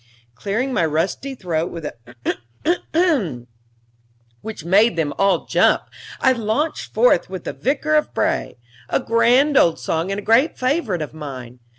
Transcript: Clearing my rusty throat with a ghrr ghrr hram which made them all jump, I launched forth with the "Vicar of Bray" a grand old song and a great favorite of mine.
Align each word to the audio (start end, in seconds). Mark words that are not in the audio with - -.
Clearing 0.33 0.73
my 0.73 0.83
rusty 0.83 1.35
throat 1.35 1.69
with 1.69 1.85
a 1.85 1.93
ghrr 2.07 2.15
ghrr 2.65 2.81
hram 2.91 3.47
which 4.41 4.65
made 4.65 4.95
them 4.95 5.13
all 5.19 5.45
jump, 5.45 5.83
I 6.19 6.31
launched 6.31 6.91
forth 6.91 7.29
with 7.29 7.43
the 7.43 7.53
"Vicar 7.53 7.93
of 7.93 8.11
Bray" 8.11 8.57
a 8.89 8.99
grand 8.99 9.57
old 9.57 9.77
song 9.77 10.09
and 10.11 10.17
a 10.17 10.23
great 10.25 10.57
favorite 10.57 11.03
of 11.03 11.13
mine. 11.13 11.59